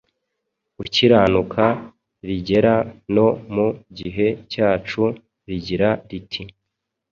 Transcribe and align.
ukiranuka 0.81 1.65
rigera 2.27 2.75
no 3.15 3.27
mu 3.53 3.67
gihe 3.97 4.27
cyacu 4.51 5.03
rigira 5.47 5.89
riti 6.09 6.43